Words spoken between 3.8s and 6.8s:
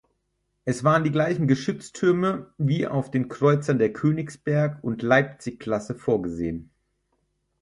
"Königsberg-" und "Leipzig"-Klasse vorgesehen.